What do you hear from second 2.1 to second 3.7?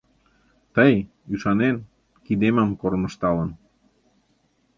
кидемым кормыжталын